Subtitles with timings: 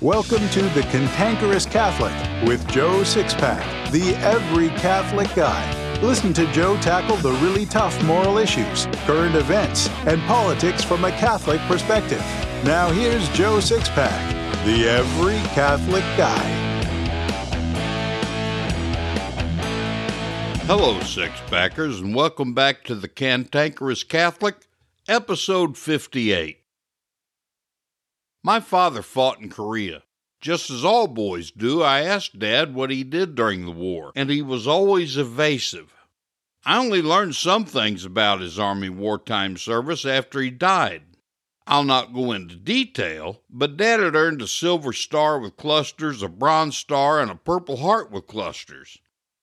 [0.00, 2.12] Welcome to The Cantankerous Catholic
[2.48, 6.00] with Joe Sixpack, the every Catholic guy.
[6.00, 11.10] Listen to Joe tackle the really tough moral issues, current events, and politics from a
[11.10, 12.20] Catholic perspective.
[12.62, 16.44] Now here's Joe Sixpack, the every Catholic guy.
[20.66, 24.68] Hello, Sixpackers, and welcome back to The Cantankerous Catholic,
[25.08, 26.60] episode 58.
[28.42, 30.04] My father fought in Korea.
[30.40, 34.30] Just as all boys do, I asked Dad what he did during the war, and
[34.30, 35.92] he was always evasive.
[36.64, 41.02] I only learned some things about his Army wartime service after he died.
[41.66, 46.28] I'll not go into detail, but Dad had earned a Silver Star with clusters, a
[46.28, 48.98] Bronze Star, and a Purple Heart with clusters.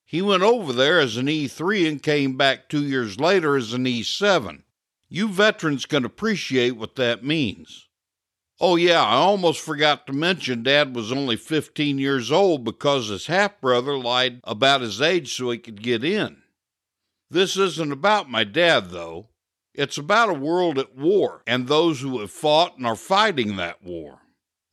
[0.05, 3.85] He went over there as an E3 and came back two years later as an
[3.85, 4.63] E7.
[5.09, 7.87] You veterans can appreciate what that means.
[8.59, 13.27] Oh, yeah, I almost forgot to mention Dad was only 15 years old because his
[13.27, 16.41] half brother lied about his age so he could get in.
[17.29, 19.27] This isn't about my dad, though.
[19.73, 23.83] It's about a world at war and those who have fought and are fighting that
[23.83, 24.19] war.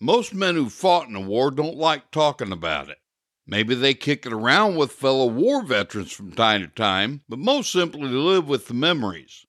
[0.01, 2.99] Most men who fought in a war don't like talking about it.
[3.47, 7.73] Maybe they kick it around with fellow war veterans from time to time, but most
[7.73, 9.45] simply live with the memories.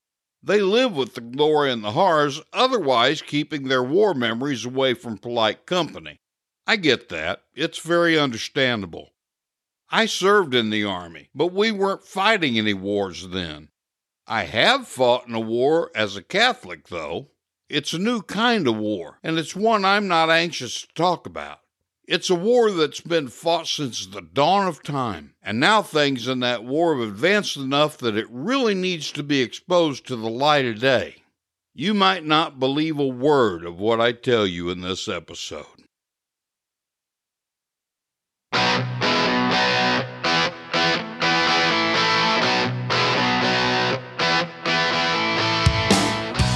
[0.45, 5.17] They live with the glory and the horrors, otherwise keeping their war memories away from
[5.17, 6.19] polite company.
[6.67, 7.43] I get that.
[7.53, 9.13] It's very understandable.
[9.89, 13.69] I served in the Army, but we weren't fighting any wars then.
[14.27, 17.29] I have fought in a war as a Catholic, though.
[17.69, 21.59] It's a new kind of war, and it's one I'm not anxious to talk about.
[22.05, 26.41] It's a war that's been fought since the dawn of time, and now things in
[26.41, 30.65] that war have advanced enough that it really needs to be exposed to the light
[30.65, 31.23] of day.
[31.73, 35.82] You might not believe a word of what I tell you in this episode.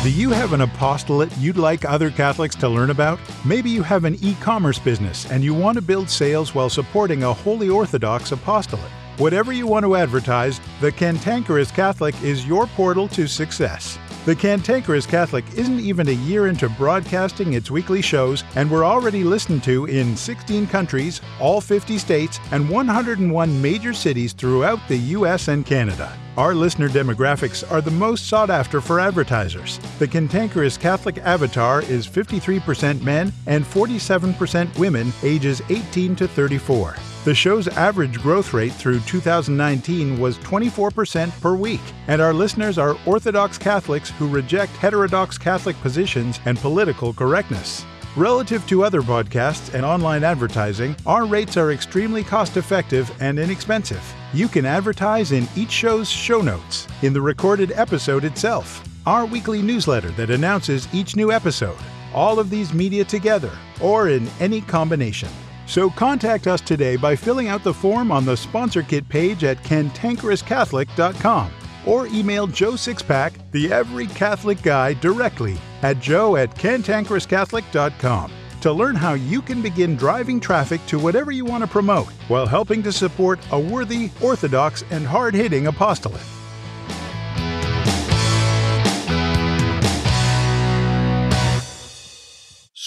[0.07, 3.19] Do you have an apostolate you'd like other Catholics to learn about?
[3.43, 7.23] Maybe you have an e commerce business and you want to build sales while supporting
[7.23, 8.89] a Holy Orthodox apostolate.
[9.17, 13.99] Whatever you want to advertise, the Cantankerous Catholic is your portal to success.
[14.23, 19.25] The Cantankerous Catholic isn't even a year into broadcasting its weekly shows, and we're already
[19.25, 25.49] listened to in 16 countries, all 50 states, and 101 major cities throughout the US
[25.49, 26.17] and Canada.
[26.37, 29.79] Our listener demographics are the most sought after for advertisers.
[29.97, 36.95] The Cantankerous Catholic avatar is 53% men and 47% women ages 18 to 34.
[37.25, 42.99] The show's average growth rate through 2019 was 24% per week, and our listeners are
[43.07, 47.83] Orthodox Catholics who reject heterodox Catholic positions and political correctness.
[48.17, 54.01] Relative to other podcasts and online advertising, our rates are extremely cost effective and inexpensive.
[54.33, 59.61] You can advertise in each show's show notes, in the recorded episode itself, our weekly
[59.61, 61.77] newsletter that announces each new episode,
[62.11, 63.51] all of these media together,
[63.81, 65.29] or in any combination.
[65.67, 69.61] So contact us today by filling out the form on the sponsor kit page at
[69.63, 71.51] cantankerouscatholic.com
[71.85, 78.95] or email Joe Sixpack, the Every Catholic Guy, directly at joe at cantankerouscatholic.com to learn
[78.95, 82.91] how you can begin driving traffic to whatever you want to promote while helping to
[82.91, 86.36] support a worthy, orthodox, and hard hitting apostolate.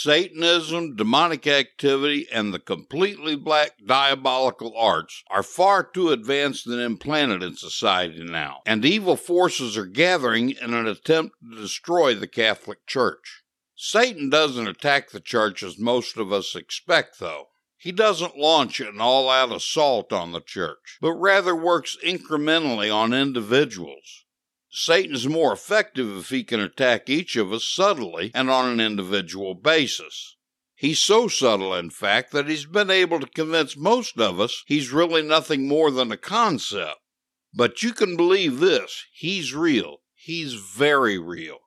[0.02, 7.42] Satanism, demonic activity, and the completely black diabolical arts are far too advanced and implanted
[7.42, 12.86] in society now, and evil forces are gathering in an attempt to destroy the Catholic
[12.86, 13.42] Church.
[13.76, 17.48] Satan doesn't attack the church as most of us expect, though.
[17.76, 23.12] He doesn't launch an all out assault on the church, but rather works incrementally on
[23.12, 24.24] individuals.
[24.72, 29.54] Satan's more effective if he can attack each of us subtly and on an individual
[29.54, 30.36] basis.
[30.76, 34.92] He's so subtle, in fact, that he's been able to convince most of us he's
[34.92, 37.00] really nothing more than a concept.
[37.52, 40.02] But you can believe this he's real.
[40.14, 41.58] He's very real.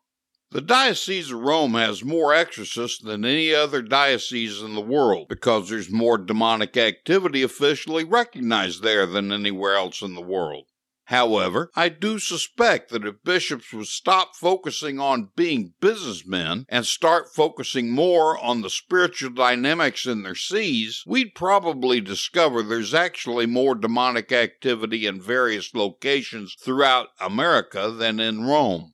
[0.51, 5.67] The Diocese of Rome has more exorcists than any other diocese in the world because
[5.67, 10.67] there's more demonic activity officially recognized there than anywhere else in the world.
[11.07, 17.35] However, I do suspect that if bishops would stop focusing on being businessmen and start
[17.35, 23.75] focusing more on the spiritual dynamics in their sees, we'd probably discover there's actually more
[23.75, 28.93] demonic activity in various locations throughout America than in Rome.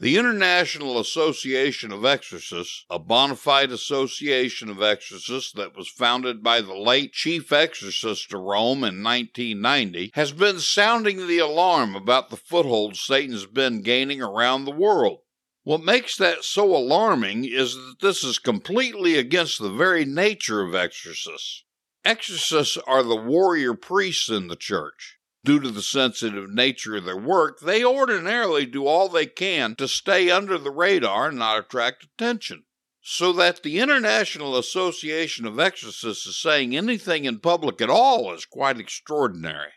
[0.00, 6.60] The International Association of Exorcists, a bona fide association of exorcists that was founded by
[6.60, 12.36] the late chief exorcist of Rome in 1990, has been sounding the alarm about the
[12.36, 15.22] foothold Satan's been gaining around the world.
[15.64, 20.76] What makes that so alarming is that this is completely against the very nature of
[20.76, 21.64] exorcists.
[22.04, 25.17] Exorcists are the warrior priests in the church.
[25.44, 29.86] Due to the sensitive nature of their work, they ordinarily do all they can to
[29.86, 32.64] stay under the radar and not attract attention.
[33.00, 38.44] So that the International Association of Exorcists is saying anything in public at all is
[38.44, 39.72] quite extraordinary.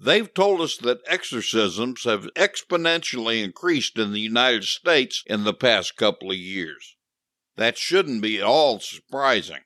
[0.00, 5.96] They've told us that exorcisms have exponentially increased in the United States in the past
[5.96, 6.96] couple of years.
[7.56, 9.64] That shouldn't be at all surprising.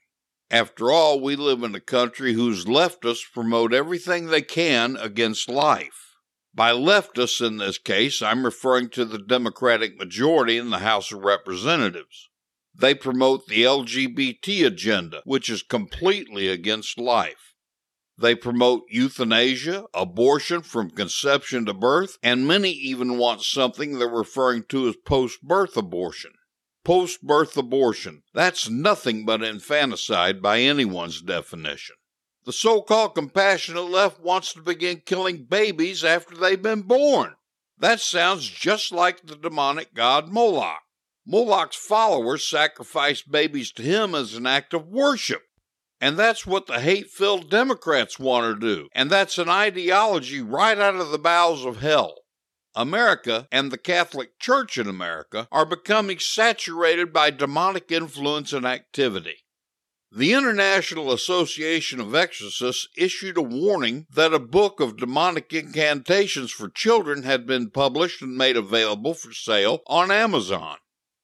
[0.52, 6.18] After all, we live in a country whose leftists promote everything they can against life.
[6.54, 11.20] By leftists in this case, I'm referring to the Democratic majority in the House of
[11.20, 12.28] Representatives.
[12.74, 17.54] They promote the LGBT agenda, which is completely against life.
[18.18, 24.64] They promote euthanasia, abortion from conception to birth, and many even want something they're referring
[24.68, 26.32] to as post birth abortion
[26.84, 28.22] post birth abortion.
[28.34, 31.96] That's nothing but infanticide by anyone's definition.
[32.44, 37.34] The so called compassionate left wants to begin killing babies after they've been born.
[37.78, 40.82] That sounds just like the demonic god Moloch.
[41.24, 45.42] Moloch's followers sacrifice babies to him as an act of worship.
[46.00, 48.88] And that's what the hate filled Democrats want to do.
[48.92, 52.21] And that's an ideology right out of the bowels of hell.
[52.74, 59.44] America and the Catholic Church in America are becoming saturated by demonic influence and activity.
[60.14, 66.68] The International Association of Exorcists issued a warning that a book of demonic incantations for
[66.68, 70.76] children had been published and made available for sale on Amazon.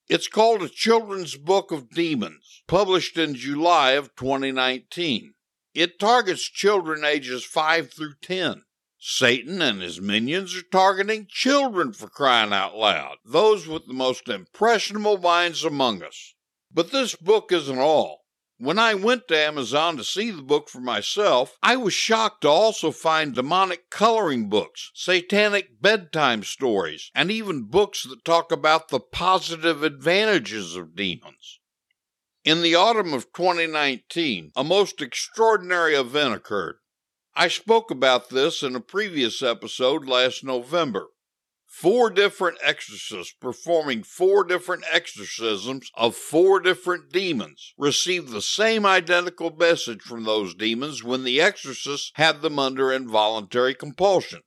[0.09, 5.35] It's called A Children's Book of Demons, published in July of 2019.
[5.75, 8.63] It targets children ages 5 through 10.
[9.01, 14.29] Satan and his minions are targeting children for crying out loud, those with the most
[14.29, 16.35] impressionable minds among us.
[16.73, 18.25] But this book isn't all.
[18.61, 22.49] When I went to Amazon to see the book for myself, I was shocked to
[22.49, 28.99] also find demonic coloring books, satanic bedtime stories, and even books that talk about the
[28.99, 31.61] positive advantages of demons.
[32.43, 36.79] In the autumn of 2019, a most extraordinary event occurred.
[37.41, 41.07] I spoke about this in a previous episode last November.
[41.69, 49.55] Four different exorcists performing four different exorcisms of four different demons received the same identical
[49.55, 54.41] message from those demons when the exorcists had them under involuntary compulsion.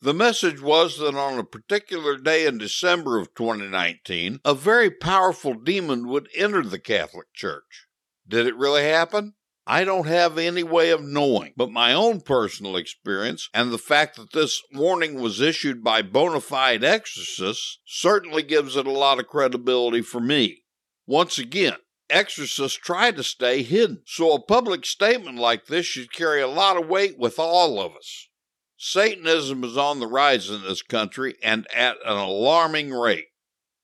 [0.00, 5.52] The message was that on a particular day in December of 2019, a very powerful
[5.52, 7.88] demon would enter the Catholic Church.
[8.26, 9.34] Did it really happen?
[9.70, 14.16] I don't have any way of knowing, but my own personal experience and the fact
[14.16, 19.26] that this warning was issued by bona fide exorcists certainly gives it a lot of
[19.26, 20.62] credibility for me.
[21.06, 21.76] Once again,
[22.08, 26.78] exorcists try to stay hidden, so a public statement like this should carry a lot
[26.78, 28.28] of weight with all of us.
[28.78, 33.26] Satanism is on the rise in this country and at an alarming rate.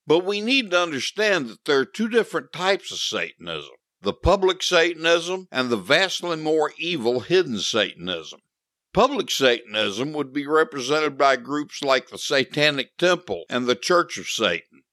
[0.07, 3.74] But we need to understand that there are two different types of Satanism
[4.05, 8.39] the public Satanism, and the vastly more evil hidden Satanism.
[8.93, 14.27] Public Satanism would be represented by groups like the Satanic Temple and the Church of
[14.27, 14.83] Satan.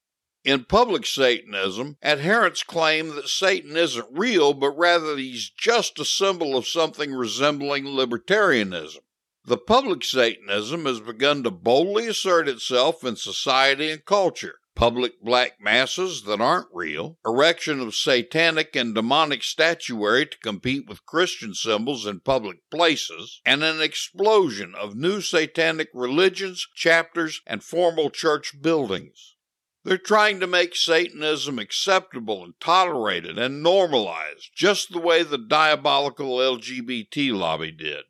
[0.44, 6.56] In public Satanism, adherents claim that Satan isn't real, but rather he's just a symbol
[6.56, 9.00] of something resembling libertarianism.
[9.44, 15.60] The public Satanism has begun to boldly assert itself in society and culture public black
[15.60, 22.06] masses that aren't real, erection of satanic and demonic statuary to compete with Christian symbols
[22.06, 29.36] in public places, and an explosion of new satanic religions, chapters, and formal church buildings.
[29.84, 36.36] They're trying to make Satanism acceptable and tolerated and normalized, just the way the diabolical
[36.38, 38.04] LGBT lobby did.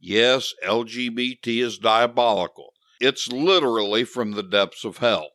[0.00, 2.72] Yes, LGBT is diabolical.
[3.00, 5.30] It's literally from the depths of hell.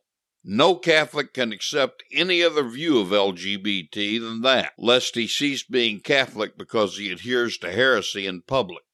[0.46, 6.00] No Catholic can accept any other view of LGBT than that, lest he cease being
[6.00, 8.84] Catholic because he adheres to heresy in public.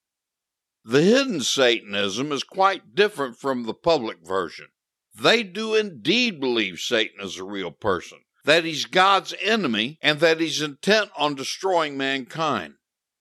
[0.85, 4.69] The hidden Satanism is quite different from the public version.
[5.13, 10.39] They do indeed believe Satan is a real person, that he's God's enemy, and that
[10.39, 12.75] he's intent on destroying mankind.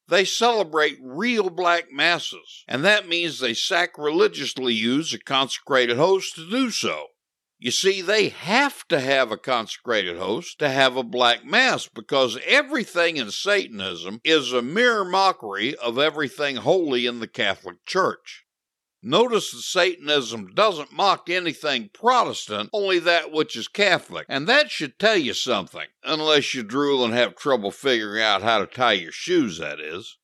[0.07, 6.48] They celebrate real black masses, and that means they sacrilegiously use a consecrated host to
[6.48, 7.07] do so.
[7.62, 12.39] You see, they have to have a consecrated host to have a black mass because
[12.46, 18.46] everything in Satanism is a mere mockery of everything holy in the Catholic Church.
[19.01, 24.98] Notice that Satanism doesn't mock anything Protestant, only that which is Catholic, and that should
[24.98, 29.12] tell you something, unless you drool and have trouble figuring out how to tie your
[29.12, 30.18] shoes, that is.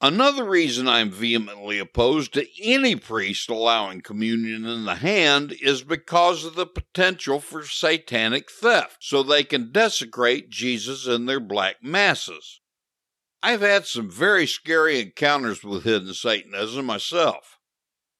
[0.00, 6.44] Another reason I'm vehemently opposed to any priest allowing communion in the hand is because
[6.44, 12.60] of the potential for satanic theft, so they can desecrate Jesus in their black masses.
[13.42, 17.58] I've had some very scary encounters with hidden Satanism myself.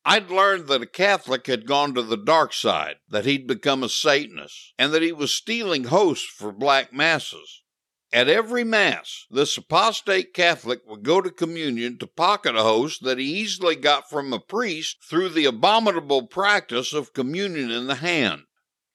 [0.04, 3.88] I'd learned that a Catholic had gone to the dark side, that he'd become a
[3.88, 7.62] Satanist, and that he was stealing hosts for black masses.
[8.11, 13.19] At every Mass, this apostate Catholic would go to communion to pocket a host that
[13.19, 18.45] he easily got from a priest through the abominable practice of communion in the hand.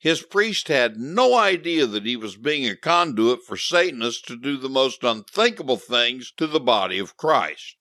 [0.00, 4.56] His priest had no idea that he was being a conduit for Satanists to do
[4.56, 7.76] the most unthinkable things to the body of Christ.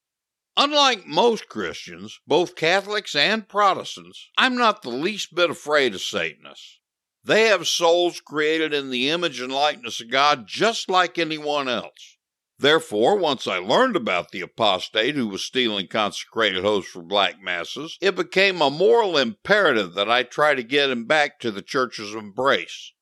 [0.55, 6.79] Unlike most Christians, both Catholics and Protestants, I'm not the least bit afraid of Satanists.
[7.25, 12.17] They have souls created in the image and likeness of God just like anyone else.
[12.59, 17.97] Therefore, once I learned about the apostate who was stealing consecrated hosts for black masses,
[18.01, 22.13] it became a moral imperative that I try to get him back to the church's
[22.13, 22.93] embrace.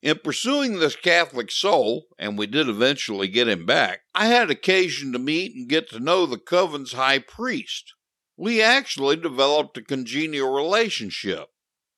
[0.00, 5.12] In pursuing this Catholic soul, and we did eventually get him back, I had occasion
[5.12, 7.94] to meet and get to know the coven's high priest.
[8.36, 11.48] We actually developed a congenial relationship.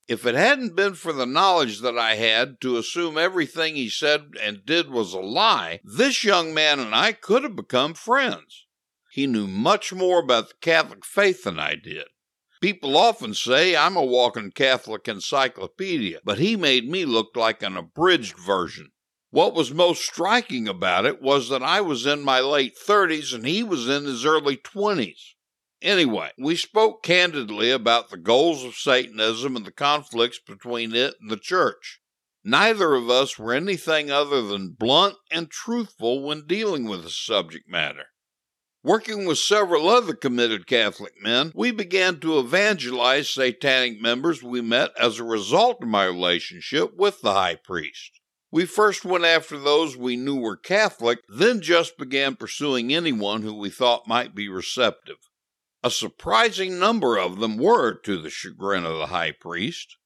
[0.08, 4.34] If it hadn't been for the knowledge that I had to assume everything he said
[4.40, 8.66] and did was a lie, this young man and I could have become friends.
[9.10, 12.04] He knew much more about the Catholic faith than I did.
[12.60, 17.76] People often say I'm a walking Catholic encyclopedia, but he made me look like an
[17.76, 18.92] abridged version.
[19.30, 23.44] What was most striking about it was that I was in my late 30s and
[23.44, 25.34] he was in his early 20s.
[25.86, 31.30] Anyway, we spoke candidly about the goals of Satanism and the conflicts between it and
[31.30, 32.00] the church.
[32.42, 37.68] Neither of us were anything other than blunt and truthful when dealing with the subject
[37.68, 38.06] matter.
[38.82, 44.90] Working with several other committed Catholic men, we began to evangelize satanic members we met
[44.98, 48.20] as a result of my relationship with the high priest.
[48.50, 53.54] We first went after those we knew were Catholic, then just began pursuing anyone who
[53.54, 55.18] we thought might be receptive.
[55.86, 59.96] A surprising number of them were to the chagrin of the high priest.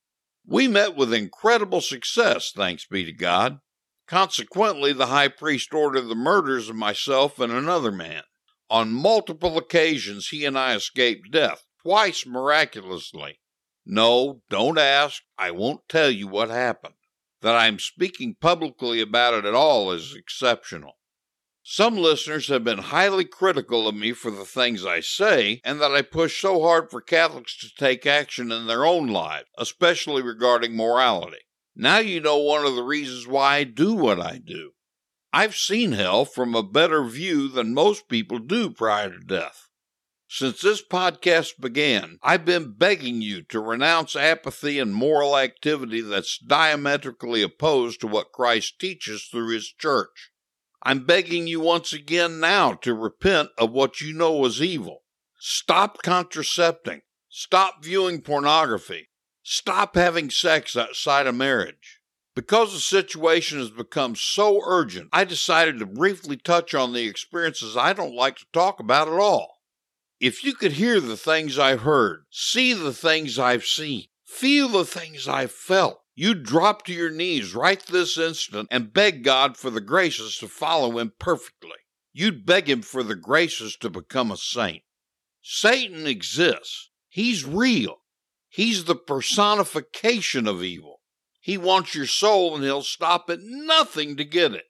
[0.44, 3.60] We met with incredible success, thanks be to God.
[4.06, 8.25] Consequently, the high priest ordered the murders of myself and another man.
[8.68, 13.40] On multiple occasions, he and I escaped death, twice miraculously.
[13.87, 15.22] No, don't ask.
[15.38, 16.96] I won't tell you what happened.
[17.40, 20.99] That I am speaking publicly about it at all is exceptional.
[21.73, 25.93] Some listeners have been highly critical of me for the things I say, and that
[25.93, 30.75] I push so hard for Catholics to take action in their own lives, especially regarding
[30.75, 31.45] morality.
[31.77, 34.73] Now you know one of the reasons why I do what I do.
[35.33, 39.69] I've seen hell from a better view than most people do prior to death.
[40.29, 46.37] Since this podcast began, I've been begging you to renounce apathy and moral activity that's
[46.37, 50.33] diametrically opposed to what Christ teaches through His church.
[50.82, 55.02] I'm begging you once again now to repent of what you know is evil.
[55.38, 57.02] Stop contracepting.
[57.28, 59.08] Stop viewing pornography.
[59.42, 62.00] Stop having sex outside of marriage.
[62.34, 67.76] Because the situation has become so urgent, I decided to briefly touch on the experiences
[67.76, 69.58] I don't like to talk about at all.
[70.20, 74.84] If you could hear the things I've heard, see the things I've seen, feel the
[74.84, 79.71] things I've felt, You'd drop to your knees right this instant and beg God for
[79.71, 81.79] the graces to follow Him perfectly.
[82.12, 84.83] You'd beg Him for the graces to become a saint.
[85.41, 86.91] Satan exists.
[87.09, 88.03] He's real.
[88.50, 91.00] He's the personification of evil.
[91.41, 94.65] He wants your soul and he'll stop at nothing to get it.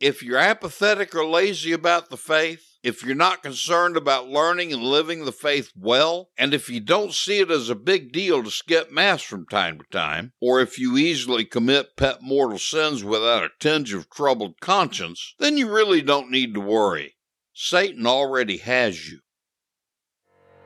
[0.00, 4.82] If you're apathetic or lazy about the faith, if you're not concerned about learning and
[4.82, 8.50] living the faith well, and if you don't see it as a big deal to
[8.50, 13.42] skip Mass from time to time, or if you easily commit pet mortal sins without
[13.42, 17.16] a tinge of troubled conscience, then you really don't need to worry.
[17.54, 19.20] Satan already has you.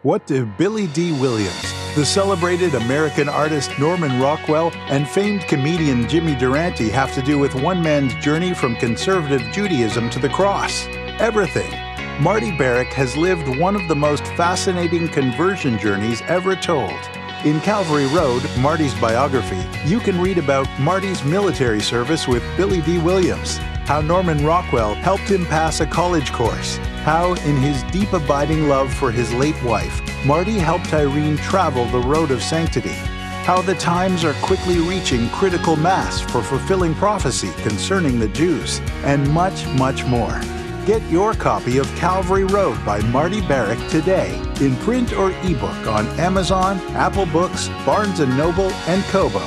[0.02, 6.34] What do Billy Dee Williams, the celebrated American artist Norman Rockwell, and famed comedian Jimmy
[6.34, 10.86] Durante have to do with one man's journey from conservative Judaism to the cross?
[11.20, 11.87] Everything.
[12.20, 16.98] Marty Barrick has lived one of the most fascinating conversion journeys ever told.
[17.44, 22.98] In Calvary Road, Marty's biography, you can read about Marty's military service with Billy Dee
[22.98, 28.68] Williams, how Norman Rockwell helped him pass a college course, how, in his deep abiding
[28.68, 32.98] love for his late wife, Marty helped Irene travel the road of sanctity,
[33.44, 39.30] how the times are quickly reaching critical mass for fulfilling prophecy concerning the Jews, and
[39.30, 40.40] much, much more.
[40.88, 46.06] Get your copy of Calvary Road by Marty Barrick today, in print or ebook on
[46.18, 49.46] Amazon, Apple Books, Barnes & Noble, and Kobo.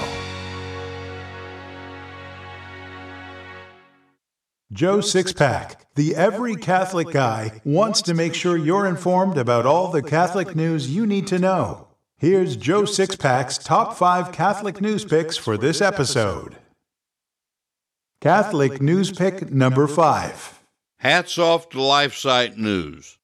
[4.71, 10.03] Joe Sixpack, the every Catholic guy, wants to make sure you're informed about all the
[10.03, 11.87] Catholic news you need to know.
[12.17, 16.57] Here's Joe Sixpack's top five Catholic news picks for this episode.
[18.21, 20.60] Catholic news pick number five.
[21.01, 23.17] Hats off to LifeSite News.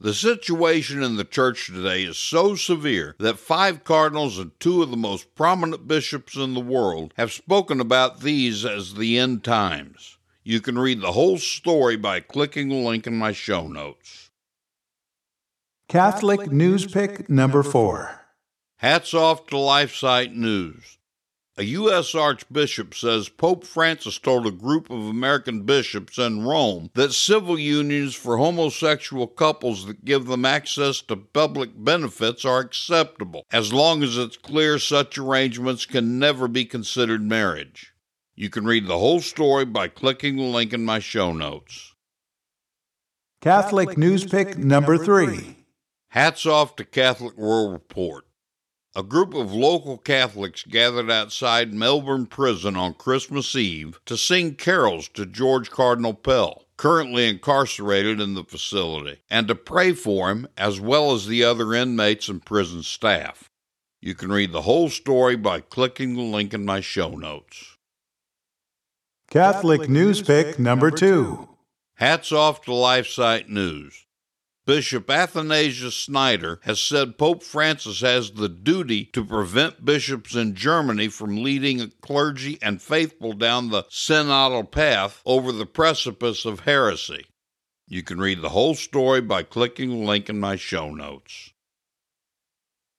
[0.00, 4.90] The situation in the church today is so severe that five cardinals and two of
[4.90, 10.16] the most prominent bishops in the world have spoken about these as the end times.
[10.44, 14.30] You can read the whole story by clicking the link in my show notes.
[15.88, 18.18] Catholic News Pick number four.
[18.76, 20.96] Hats off to LifeSite News.
[21.56, 22.14] A U.S.
[22.14, 28.14] Archbishop says Pope Francis told a group of American bishops in Rome that civil unions
[28.14, 34.16] for homosexual couples that give them access to public benefits are acceptable, as long as
[34.16, 37.92] it's clear such arrangements can never be considered marriage.
[38.34, 41.94] You can read the whole story by clicking the link in my show notes.
[43.42, 45.56] Catholic News Pick number three.
[46.08, 48.24] Hats off to Catholic World Report.
[48.96, 55.08] A group of local Catholics gathered outside Melbourne Prison on Christmas Eve to sing carols
[55.10, 60.80] to George Cardinal Pell, currently incarcerated in the facility, and to pray for him as
[60.80, 63.48] well as the other inmates and prison staff.
[64.00, 67.76] You can read the whole story by clicking the link in my show notes.
[69.30, 71.48] Catholic News Pick number two.
[71.94, 74.06] Hats off to LifeSite News.
[74.70, 81.08] Bishop Athanasius Schneider has said Pope Francis has the duty to prevent bishops in Germany
[81.08, 87.26] from leading clergy and faithful down the synodal path over the precipice of heresy.
[87.88, 91.50] You can read the whole story by clicking the link in my show notes.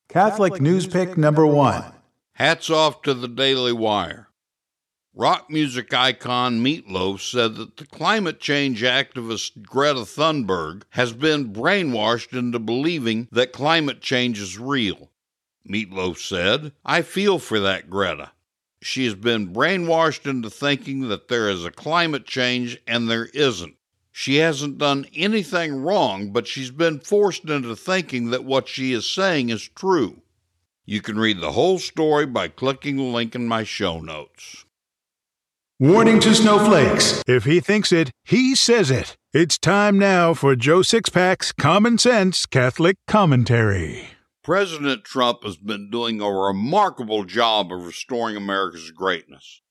[0.10, 1.86] Catholic News Pick number one.
[2.34, 4.28] Hats off to the Daily Wire.
[5.14, 12.32] Rock music icon Meatloaf said that the climate change activist Greta Thunberg has been brainwashed
[12.32, 15.12] into believing that climate change is real.
[15.68, 18.32] Meatloaf said, I feel for that Greta.
[18.82, 23.76] She has been brainwashed into thinking that there is a climate change and there isn't.
[24.14, 29.10] She hasn't done anything wrong, but she's been forced into thinking that what she is
[29.10, 30.22] saying is true.
[30.86, 34.64] You can read the whole story by clicking the link in my show notes.
[35.82, 37.24] Warning to snowflakes.
[37.26, 39.18] If he thinks it, he says it.
[39.34, 44.10] It's time now for Joe Sixpack's Common Sense Catholic Commentary.
[44.44, 49.64] President Trump has been doing a remarkable job of restoring America's greatness.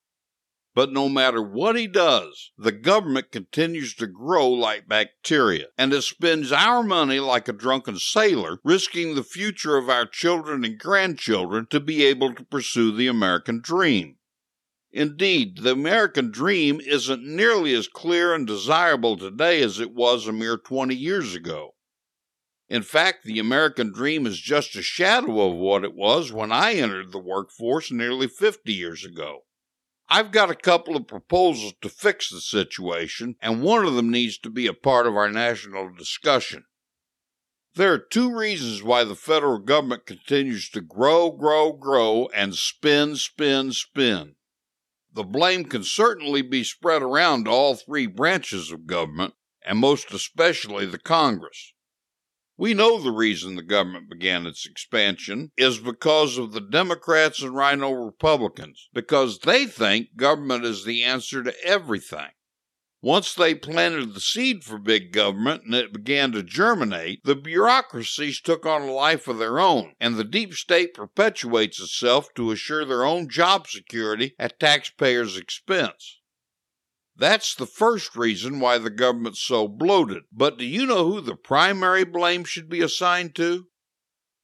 [0.74, 6.02] But no matter what he does, the government continues to grow like bacteria, and it
[6.02, 11.68] spends our money like a drunken sailor, risking the future of our children and grandchildren
[11.70, 14.16] to be able to pursue the American dream.
[14.92, 20.32] Indeed, the American dream isn't nearly as clear and desirable today as it was a
[20.32, 21.76] mere 20 years ago.
[22.68, 26.74] In fact, the American dream is just a shadow of what it was when I
[26.74, 29.44] entered the workforce nearly 50 years ago.
[30.08, 34.38] I've got a couple of proposals to fix the situation, and one of them needs
[34.38, 36.64] to be a part of our national discussion.
[37.76, 43.14] There are two reasons why the federal government continues to grow, grow, grow, and spin,
[43.14, 44.34] spin, spin.
[45.20, 50.14] The blame can certainly be spread around to all three branches of government, and most
[50.14, 51.74] especially the Congress.
[52.56, 57.54] We know the reason the government began its expansion is because of the Democrats and
[57.54, 62.30] RINO Republicans, because they think government is the answer to everything.
[63.02, 68.40] Once they planted the seed for big government and it began to germinate, the bureaucracies
[68.42, 72.84] took on a life of their own, and the deep state perpetuates itself to assure
[72.84, 76.18] their own job security at taxpayers' expense.
[77.16, 80.24] That's the first reason why the government's so bloated.
[80.30, 83.66] But do you know who the primary blame should be assigned to?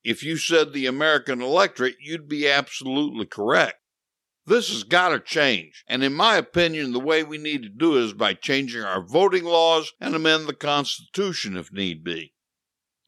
[0.03, 3.81] If you said the American electorate, you'd be absolutely correct.
[4.47, 7.97] This has got to change, and in my opinion, the way we need to do
[7.97, 12.33] it is by changing our voting laws and amend the Constitution if need be.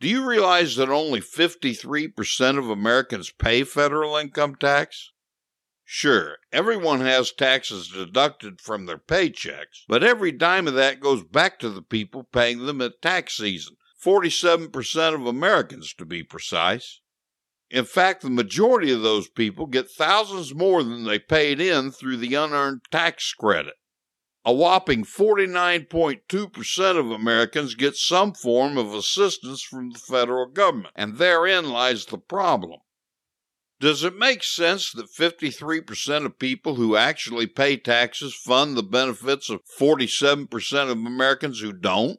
[0.00, 5.12] Do you realize that only 53% of Americans pay federal income tax?
[5.84, 11.60] Sure, everyone has taxes deducted from their paychecks, but every dime of that goes back
[11.60, 17.00] to the people paying them at tax season 47% of Americans to be precise.
[17.70, 22.16] In fact, the majority of those people get thousands more than they paid in through
[22.16, 23.74] the unearned tax credit.
[24.44, 31.18] A whopping 49.2% of Americans get some form of assistance from the federal government, and
[31.18, 32.80] therein lies the problem.
[33.80, 39.50] Does it make sense that 53% of people who actually pay taxes fund the benefits
[39.50, 42.18] of 47% of Americans who don't?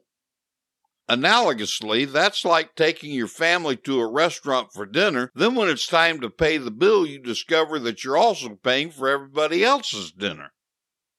[1.10, 6.20] Analogously, that's like taking your family to a restaurant for dinner, then when it's time
[6.20, 10.52] to pay the bill, you discover that you're also paying for everybody else's dinner.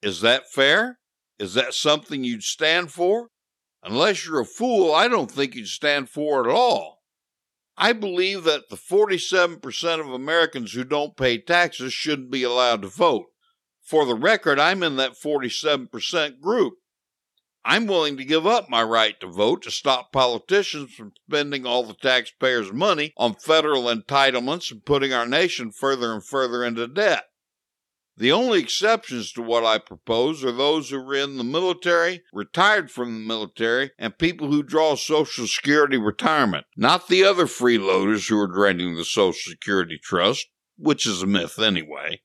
[0.00, 0.98] Is that fair?
[1.38, 3.28] Is that something you'd stand for?
[3.82, 7.02] Unless you're a fool, I don't think you'd stand for it at all.
[7.76, 12.88] I believe that the 47% of Americans who don't pay taxes shouldn't be allowed to
[12.88, 13.26] vote.
[13.82, 16.74] For the record, I'm in that 47% group.
[17.64, 21.84] I'm willing to give up my right to vote to stop politicians from spending all
[21.84, 27.24] the taxpayers' money on federal entitlements and putting our nation further and further into debt.
[28.16, 32.90] The only exceptions to what I propose are those who are in the military, retired
[32.90, 38.38] from the military, and people who draw Social Security retirement, not the other freeloaders who
[38.38, 40.46] are draining the Social Security Trust,
[40.76, 42.20] which is a myth anyway.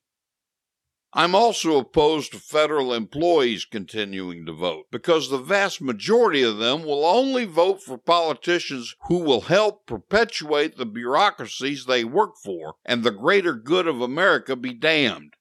[1.14, 6.84] I'm also opposed to federal employees continuing to vote because the vast majority of them
[6.84, 13.02] will only vote for politicians who will help perpetuate the bureaucracies they work for and
[13.02, 15.32] the greater good of America be damned.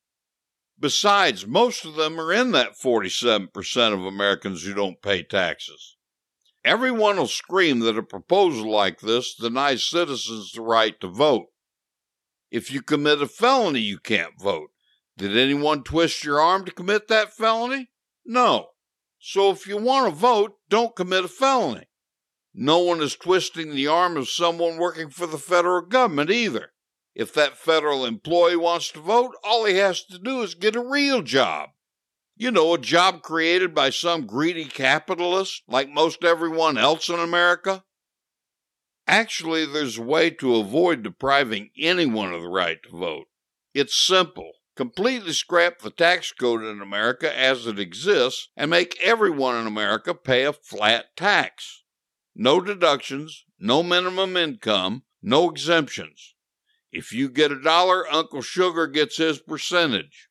[0.80, 5.98] Besides, most of them are in that 47% of Americans who don't pay taxes.
[6.64, 11.48] Everyone will scream that a proposal like this denies citizens the right to vote.
[12.52, 14.70] If you commit a felony, you can't vote.
[15.18, 17.90] Did anyone twist your arm to commit that felony?
[18.24, 18.68] No.
[19.20, 21.88] So if you want to vote, don't commit a felony.
[22.54, 26.72] No one is twisting the arm of someone working for the federal government either.
[27.16, 30.88] If that federal employee wants to vote, all he has to do is get a
[30.88, 31.70] real job.
[32.36, 37.84] You know, a job created by some greedy capitalist like most everyone else in America.
[39.08, 43.26] Actually, there's a way to avoid depriving anyone of the right to vote.
[43.74, 44.52] It's simple.
[44.78, 50.14] Completely scrap the tax code in America as it exists and make everyone in America
[50.14, 51.84] pay a flat tax.
[52.36, 56.36] No deductions, no minimum income, no exemptions.
[56.92, 60.30] If you get a dollar, Uncle Sugar gets his percentage.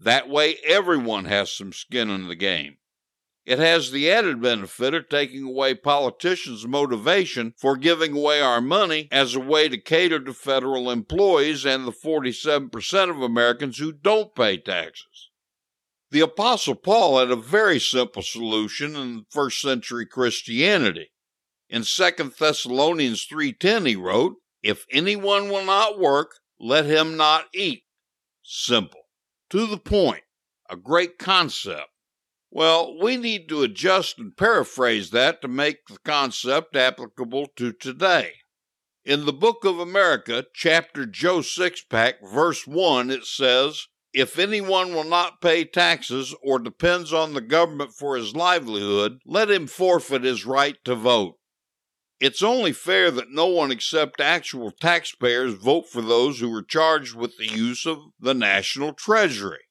[0.00, 2.78] That way, everyone has some skin in the game.
[3.46, 9.06] It has the added benefit of taking away politicians' motivation for giving away our money
[9.12, 14.34] as a way to cater to federal employees and the 47% of Americans who don't
[14.34, 15.30] pay taxes.
[16.10, 21.10] The Apostle Paul had a very simple solution in first century Christianity.
[21.68, 27.82] In 2 Thessalonians 3:10 he wrote, if anyone will not work, let him not eat.
[28.42, 29.02] Simple.
[29.50, 30.22] To the point.
[30.70, 31.90] A great concept.
[32.54, 38.34] Well, we need to adjust and paraphrase that to make the concept applicable to today.
[39.04, 45.02] In the Book of America, chapter Joe Sixpack, verse 1, it says, If anyone will
[45.02, 50.46] not pay taxes or depends on the government for his livelihood, let him forfeit his
[50.46, 51.34] right to vote.
[52.20, 57.16] It's only fair that no one except actual taxpayers vote for those who are charged
[57.16, 59.63] with the use of the national treasury.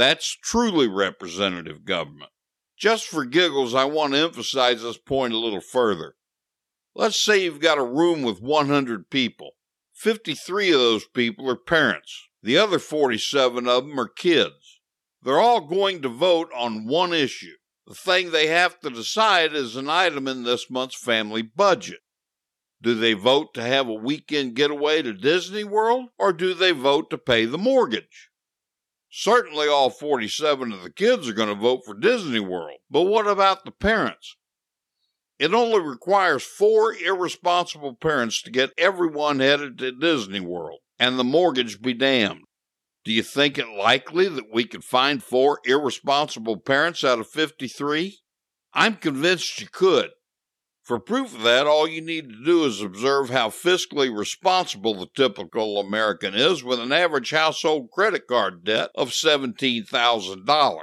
[0.00, 2.30] That's truly representative government.
[2.78, 6.14] Just for giggles, I want to emphasize this point a little further.
[6.94, 9.50] Let's say you've got a room with 100 people.
[9.92, 12.30] 53 of those people are parents.
[12.42, 14.80] The other 47 of them are kids.
[15.22, 17.56] They're all going to vote on one issue.
[17.86, 22.00] The thing they have to decide is an item in this month's family budget.
[22.80, 27.10] Do they vote to have a weekend getaway to Disney World, or do they vote
[27.10, 28.29] to pay the mortgage?
[29.10, 33.26] Certainly, all 47 of the kids are going to vote for Disney World, but what
[33.26, 34.36] about the parents?
[35.38, 41.24] It only requires four irresponsible parents to get everyone headed to Disney World, and the
[41.24, 42.42] mortgage be damned.
[43.04, 48.18] Do you think it likely that we could find four irresponsible parents out of 53?
[48.74, 50.10] I'm convinced you could.
[50.90, 55.06] For proof of that, all you need to do is observe how fiscally responsible the
[55.14, 60.80] typical American is with an average household credit card debt of $17,000.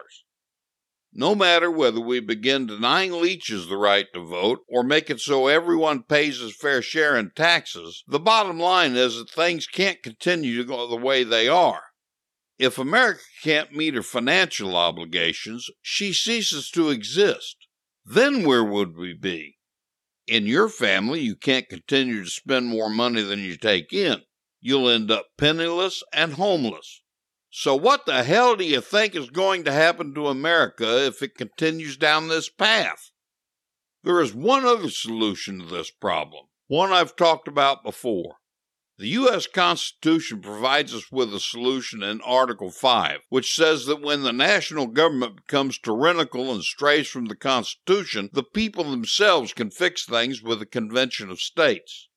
[1.11, 5.47] No matter whether we begin denying leeches the right to vote or make it so
[5.47, 10.55] everyone pays his fair share in taxes, the bottom line is that things can't continue
[10.55, 11.83] to go the way they are.
[12.57, 17.57] If America can't meet her financial obligations, she ceases to exist.
[18.05, 19.56] Then where would we be?
[20.27, 24.23] In your family, you can't continue to spend more money than you take in.
[24.59, 27.01] You'll end up penniless and homeless.
[27.49, 31.35] So, what the hell do you think is going to happen to America if it
[31.35, 33.11] continues down this path?
[34.03, 38.36] There is one other solution to this problem, one I've talked about before.
[38.99, 39.45] The U.S.
[39.45, 44.87] Constitution provides us with a solution in Article 5, which says that when the national
[44.87, 50.63] government becomes tyrannical and strays from the Constitution, the people themselves can fix things with
[50.63, 52.07] a convention of states.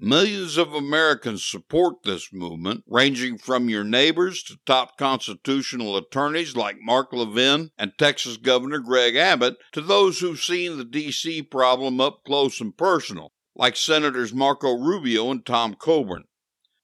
[0.00, 6.80] Millions of Americans support this movement, ranging from your neighbors to top constitutional attorneys like
[6.80, 11.42] Mark Levin and Texas Governor Greg Abbott to those who've seen the D.C.
[11.42, 16.24] problem up close and personal, like Senators Marco Rubio and Tom Coburn.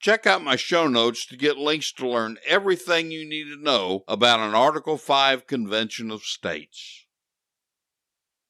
[0.01, 4.05] Check out my show notes to get links to learn everything you need to know
[4.09, 7.05] about an Article 5 Convention of States.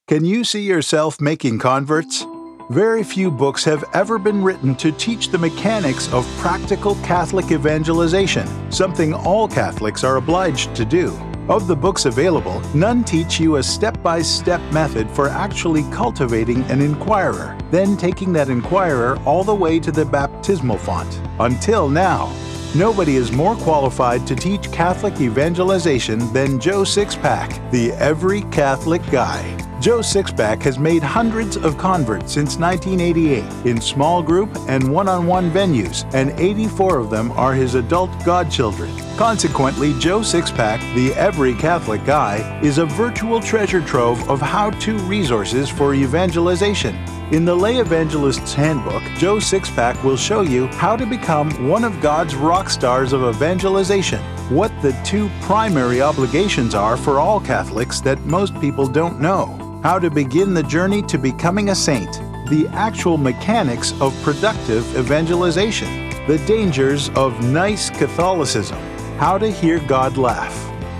[0.07, 2.25] Can you see yourself making converts?
[2.69, 8.47] Very few books have ever been written to teach the mechanics of practical Catholic evangelization,
[8.71, 11.30] something all Catholics are obliged to do.
[11.51, 16.63] Of the books available, none teach you a step by step method for actually cultivating
[16.71, 21.19] an inquirer, then taking that inquirer all the way to the baptismal font.
[21.41, 22.31] Until now.
[22.73, 29.57] Nobody is more qualified to teach Catholic evangelization than Joe Sixpack, the Every Catholic Guy.
[29.81, 35.27] Joe Sixpack has made hundreds of converts since 1988 in small group and one on
[35.27, 38.89] one venues, and 84 of them are his adult godchildren.
[39.17, 44.97] Consequently, Joe Sixpack, the Every Catholic Guy, is a virtual treasure trove of how to
[44.99, 46.95] resources for evangelization.
[47.31, 52.01] In the Lay Evangelist's Handbook, Joe Sixpack will show you how to become one of
[52.01, 54.19] God's rock stars of evangelization,
[54.53, 59.97] what the two primary obligations are for all Catholics that most people don't know how
[59.97, 62.11] to begin the journey to becoming a saint,
[62.49, 68.77] the actual mechanics of productive evangelization, the dangers of nice Catholicism,
[69.17, 70.53] how to hear God laugh,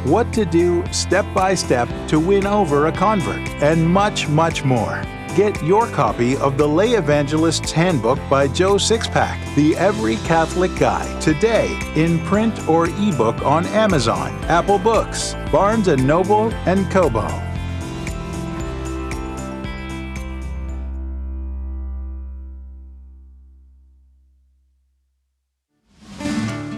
[0.05, 5.03] what to do step by step to win over a convert, and much, much more.
[5.35, 11.19] Get your copy of the Lay Evangelist's Handbook by Joe Sixpack, the Every Catholic Guy,
[11.21, 17.21] today in print or ebook on Amazon, Apple Books, Barnes & Noble, and Kobo.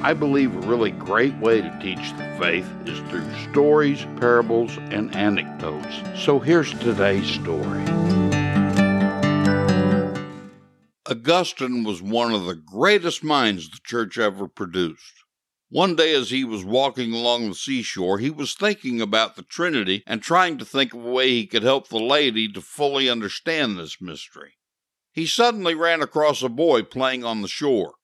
[0.04, 5.16] I believe a really great way to teach the faith is through stories, parables, and
[5.16, 6.24] anecdotes.
[6.24, 8.23] So here's today's story.
[11.06, 15.26] Augustine was one of the greatest minds the church ever produced.
[15.68, 20.04] One day, as he was walking along the seashore, he was thinking about the Trinity
[20.08, 23.78] and trying to think of a way he could help the laity to fully understand
[23.78, 24.54] this mystery.
[25.12, 27.96] He suddenly ran across a boy playing on the shore.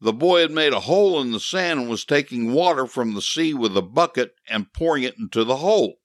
[0.00, 3.22] The boy had made a hole in the sand and was taking water from the
[3.22, 5.98] sea with a bucket and pouring it into the hole.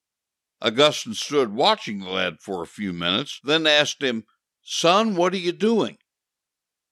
[0.61, 4.25] Augustine stood watching the lad for a few minutes, then asked him,
[4.61, 5.97] Son, what are you doing?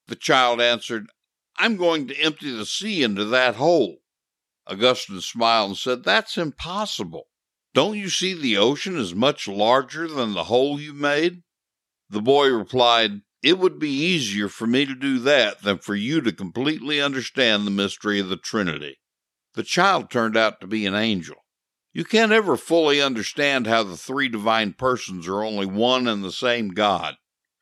[0.10, 1.12] The child answered,
[1.58, 3.98] I'm going to empty the sea into that hole.
[4.66, 7.28] Augustine smiled and said, That's impossible.
[7.76, 11.44] Don't you see the ocean is much larger than the hole you made?
[12.10, 16.22] The boy replied, it would be easier for me to do that than for you
[16.22, 19.00] to completely understand the mystery of the Trinity.
[19.54, 21.36] The child turned out to be an angel.
[21.94, 26.32] You can't ever fully understand how the three divine persons are only one and the
[26.32, 27.16] same God.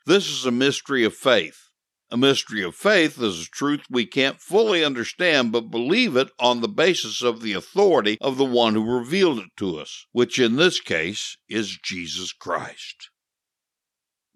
[0.05, 1.66] This is a mystery of faith.
[2.09, 6.61] A mystery of faith is a truth we can't fully understand but believe it on
[6.61, 10.55] the basis of the authority of the one who revealed it to us, which in
[10.55, 13.09] this case is Jesus Christ.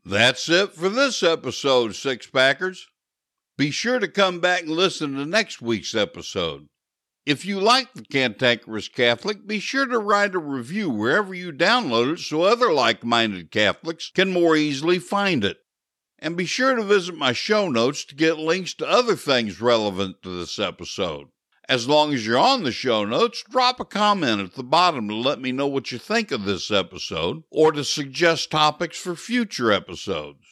[0.03, 2.87] That's it for this episode, Six Packers.
[3.57, 6.67] Be sure to come back and listen to next week's episode.
[7.25, 12.13] If you like the Cantankerous Catholic, be sure to write a review wherever you download
[12.13, 15.60] it so other like minded Catholics can more easily find it.
[16.21, 20.21] And be sure to visit my show notes to get links to other things relevant
[20.21, 21.29] to this episode.
[21.67, 25.15] As long as you're on the show notes, drop a comment at the bottom to
[25.15, 29.71] let me know what you think of this episode or to suggest topics for future
[29.71, 30.50] episodes.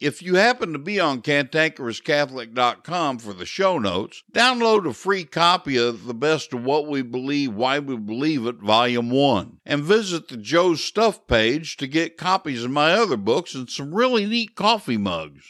[0.00, 5.76] If you happen to be on cantankerouscatholic.com for the show notes, download a free copy
[5.76, 10.28] of The Best of What We Believe, Why We Believe It, Volume 1, and visit
[10.28, 14.54] the Joe's Stuff page to get copies of my other books and some really neat
[14.54, 15.44] coffee mugs.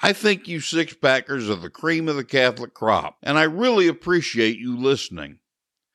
[0.00, 3.88] I think you six packers are the cream of the Catholic crop, and I really
[3.88, 5.40] appreciate you listening.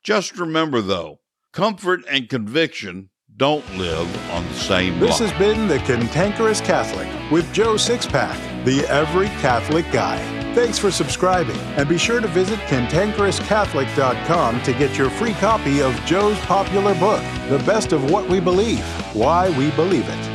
[0.03, 1.21] Just remember, though,
[1.53, 7.51] comfort and conviction don't live on the same This has been The Cantankerous Catholic with
[7.53, 10.17] Joe Sixpack, the Every Catholic Guy.
[10.53, 15.93] Thanks for subscribing, and be sure to visit cantankerouscatholic.com to get your free copy of
[16.05, 20.34] Joe's popular book, The Best of What We Believe, Why We Believe It.